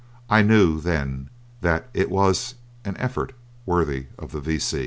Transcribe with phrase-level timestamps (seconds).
[0.31, 1.29] I knew then
[1.61, 3.33] that it was an effort
[3.67, 4.59] worthy of the V.